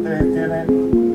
[0.00, 0.66] ustedes tienen,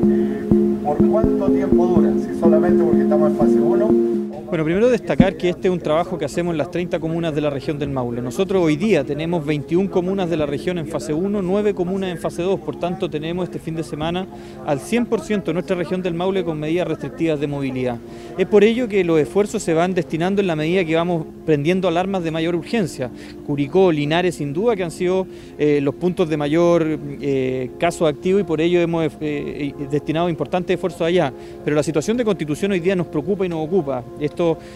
[0.08, 0.44] eh,
[0.84, 4.15] por cuánto tiempo dura, si solamente porque estamos en fase 1
[4.48, 7.40] bueno, primero destacar que este es un trabajo que hacemos en las 30 comunas de
[7.40, 8.22] la región del Maule.
[8.22, 12.18] Nosotros hoy día tenemos 21 comunas de la región en fase 1, 9 comunas en
[12.18, 14.26] fase 2, por tanto tenemos este fin de semana
[14.64, 17.98] al 100% de nuestra región del Maule con medidas restrictivas de movilidad.
[18.38, 21.88] Es por ello que los esfuerzos se van destinando en la medida que vamos prendiendo
[21.88, 23.10] alarmas de mayor urgencia.
[23.46, 25.26] Curicó, Linares, sin duda que han sido
[25.58, 30.74] eh, los puntos de mayor eh, caso activo y por ello hemos eh, destinado importantes
[30.74, 31.32] esfuerzos allá.
[31.64, 34.04] Pero la situación de constitución hoy día nos preocupa y nos ocupa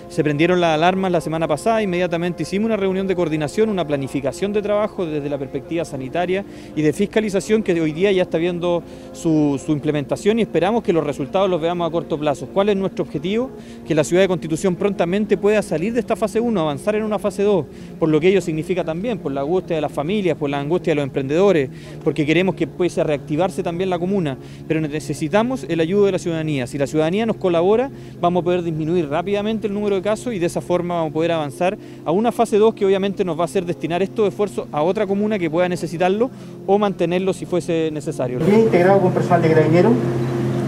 [0.08, 4.52] se prendieron las alarmas la semana pasada, inmediatamente hicimos una reunión de coordinación, una planificación
[4.52, 6.44] de trabajo desde la perspectiva sanitaria
[6.76, 11.04] y de fiscalización que hoy día ya está viendo su, implementación y esperamos que los
[11.04, 12.46] resultados los veamos a corto plazo.
[12.46, 13.50] ¿Cuál es nuestro objetivo?
[13.86, 17.18] Que la ciudad de Constitución prontamente pueda salir de esta fase 1, avanzar en una
[17.18, 17.66] fase 2,
[17.98, 20.92] por lo que ello significa también, por la angustia de las familias, por la angustia
[20.92, 21.70] de los emprendedores,
[22.02, 24.36] porque queremos que pueda reactivarse también la comuna,
[24.66, 26.66] pero necesitamos el ayudo de la ciudadanía.
[26.66, 30.38] Si la ciudadanía nos colabora, vamos a poder disminuir rápidamente el número de casos y
[30.38, 33.42] de esa forma vamos a poder avanzar a una fase 2 que obviamente nos va
[33.42, 36.30] a hacer destinar estos esfuerzos a otra comuna que pueda necesitarlo
[36.66, 38.38] o mantenerlo si fuese necesario.
[38.38, 39.92] Bien integrado con personal de carabinero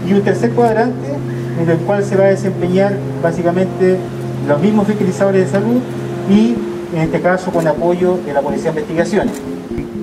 [0.07, 1.07] y un tercer cuadrante
[1.61, 3.97] en el cual se va a desempeñar básicamente
[4.47, 5.79] los mismos fiscalizadores de salud
[6.29, 6.55] y
[6.95, 9.52] en este caso con apoyo de la Policía de Investigaciones.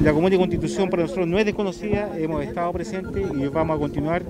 [0.03, 3.79] La Comuna de Constitución para nosotros no es desconocida, hemos estado presentes y vamos a
[3.79, 4.23] continuar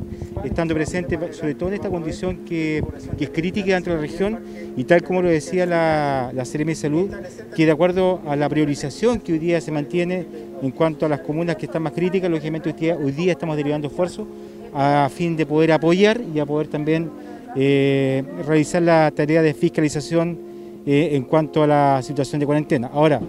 [0.42, 2.82] estando presentes, sobre todo en esta condición que,
[3.20, 4.40] es crítica dentro de la región
[4.76, 7.10] y tal como lo decía la, la CRM de Salud,
[7.54, 10.26] que de acuerdo a la priorización que hoy día se mantiene
[10.60, 14.26] en cuanto a las comunas que están más críticas, lógicamente hoy día, estamos derivando esfuerzos
[14.74, 17.10] a fin de poder apoyar y a poder también
[17.54, 20.36] eh, realizar la tarea de fiscalización
[20.84, 22.90] eh, en cuanto a la situación de cuarentena.
[22.92, 23.20] Ahora,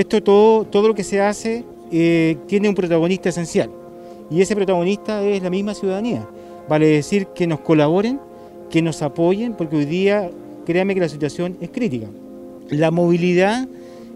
[0.00, 3.70] esto todo, todo lo que se hace eh, tiene un protagonista esencial
[4.30, 6.26] y ese protagonista es la misma ciudadanía.
[6.68, 8.20] Vale decir que nos colaboren,
[8.70, 10.30] que nos apoyen, porque hoy día,
[10.66, 12.08] créanme que la situación es crítica.
[12.68, 13.66] La movilidad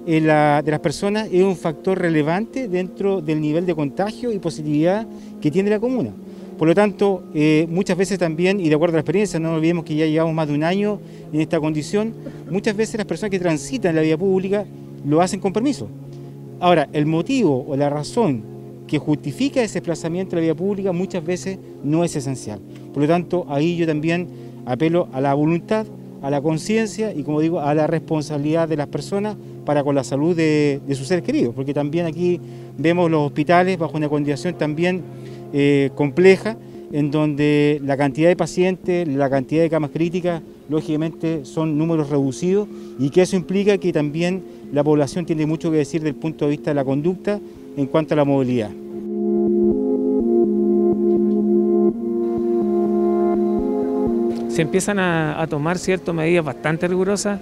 [0.05, 5.07] de las personas es un factor relevante dentro del nivel de contagio y positividad
[5.41, 6.11] que tiene la comuna.
[6.59, 9.85] Por lo tanto, eh, muchas veces también, y de acuerdo a la experiencia, no olvidemos
[9.85, 11.01] que ya llevamos más de un año
[11.33, 12.13] en esta condición,
[12.51, 14.67] muchas veces las personas que transitan la vía pública
[15.05, 15.89] lo hacen con permiso.
[16.61, 18.43] Ahora, el motivo o la razón
[18.87, 22.61] que justifica ese desplazamiento a la vía pública muchas veces no es esencial.
[22.93, 24.29] Por lo tanto, ahí yo también
[24.67, 25.87] apelo a la voluntad,
[26.21, 30.05] a la conciencia y, como digo, a la responsabilidad de las personas para con la
[30.05, 32.41] salud de, sus seres queridos, porque también aquí
[32.79, 35.03] vemos los hospitales bajo una condición también
[35.53, 36.57] eh, compleja,
[36.93, 42.67] en donde la cantidad de pacientes, la cantidad de camas críticas, lógicamente son números reducidos
[42.99, 46.47] y que eso implica que también la población tiene mucho que decir desde el punto
[46.47, 47.39] de vista de la conducta
[47.77, 48.71] en cuanto a la movilidad.
[54.49, 57.41] Se empiezan a, tomar ciertas medidas bastante rigurosas,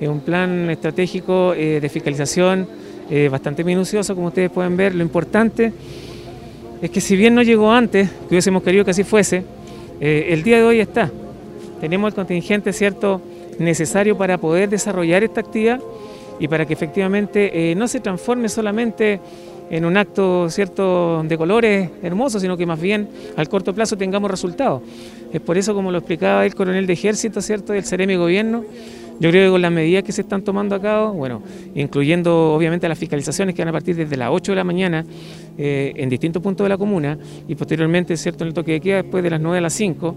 [0.00, 2.68] un plan estratégico eh, de fiscalización
[3.08, 4.94] eh, bastante minucioso, como ustedes pueden ver.
[4.94, 5.72] Lo importante
[6.82, 9.44] es que si bien no llegó antes, que hubiésemos querido que así fuese,
[10.00, 11.10] eh, el día de hoy está.
[11.84, 13.20] Tenemos el contingente cierto
[13.58, 15.80] necesario para poder desarrollar esta actividad
[16.40, 19.20] y para que efectivamente eh, no se transforme solamente
[19.68, 23.06] en un acto cierto de colores hermosos, sino que más bien
[23.36, 24.80] al corto plazo tengamos resultados.
[25.30, 28.64] Es por eso, como lo explicaba el coronel de ejército, cierto, del Ceremi Gobierno,
[29.20, 31.42] yo creo que con las medidas que se están tomando a cabo, bueno,
[31.74, 35.04] incluyendo obviamente las fiscalizaciones que van a partir desde las 8 de la mañana
[35.58, 39.02] eh, en distintos puntos de la comuna y posteriormente, cierto, en el toque de queda
[39.02, 40.16] después de las 9 a las 5,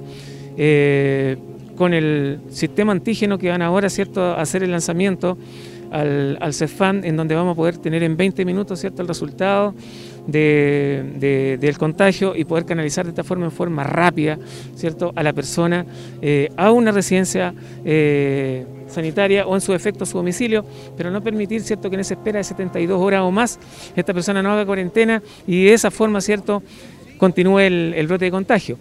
[0.59, 1.37] eh,
[1.77, 5.37] con el sistema antígeno que van ahora, cierto, a hacer el lanzamiento
[5.91, 9.73] al, al CEFAN, en donde vamos a poder tener en 20 minutos cierto el resultado
[10.27, 14.37] del contagio y poder canalizar de esta forma en forma rápida
[14.75, 15.85] cierto a la persona
[16.21, 17.53] eh, a una residencia
[17.85, 20.65] eh, sanitaria o en su efecto su domicilio,
[20.97, 23.57] pero no permitir cierto que en esa espera de 72 horas o más
[23.95, 26.61] esta persona no haga cuarentena y de esa forma cierto
[27.17, 28.77] continúe el brote de contagio.